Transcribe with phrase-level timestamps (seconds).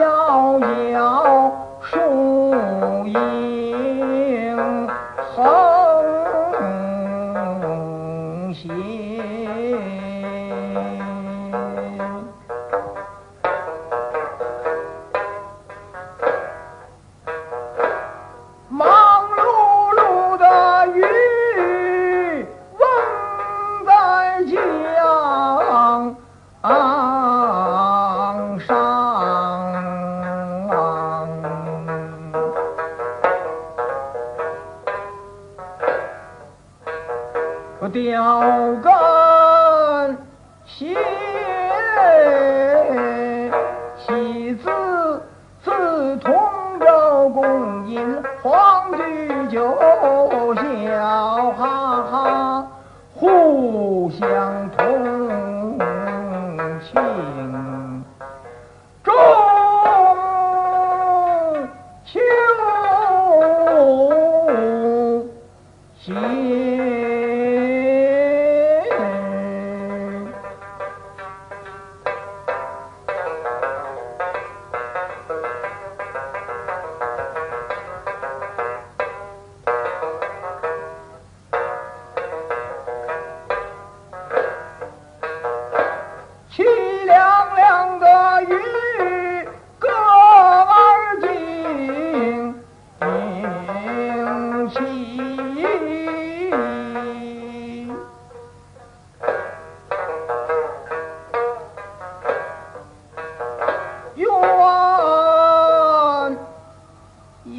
[0.00, 0.87] đồ.
[37.86, 40.18] 吊根
[40.64, 40.94] 弦，
[43.96, 44.68] 戏子
[45.62, 46.34] 自同
[46.80, 49.78] 舟共饮，黄菊酒
[50.56, 50.60] 笑
[51.52, 52.66] 哈哈，
[53.14, 55.78] 互相同
[56.80, 57.37] 情。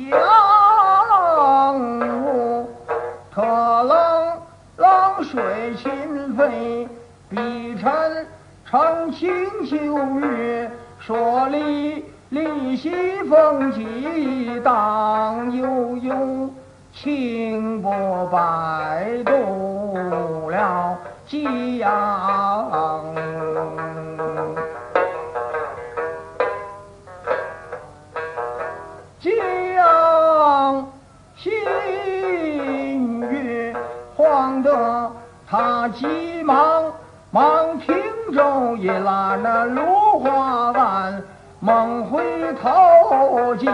[0.10, 2.70] 远洋路，
[3.34, 4.42] 特冷
[4.78, 6.88] 冷水禽飞，
[7.30, 8.28] 碧晨
[8.66, 9.30] 澄清
[9.68, 9.76] 秋
[10.20, 16.50] 月，说离离西风起，荡悠悠，
[16.94, 22.49] 清波摆渡了激扬。
[35.52, 36.94] 他急忙
[37.32, 37.96] 忙平
[38.36, 41.24] 舟一拉那芦花岸，
[41.60, 42.22] 猛回
[42.62, 43.74] 头见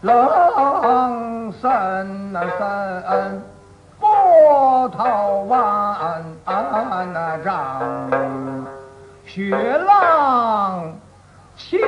[0.00, 3.40] 冷森那森
[4.00, 6.24] 波涛万
[7.12, 7.80] 那丈，
[9.24, 10.92] 雪浪
[11.56, 11.78] 千。